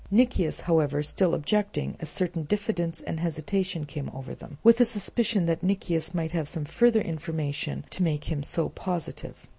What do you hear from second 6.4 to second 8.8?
some further information to make him so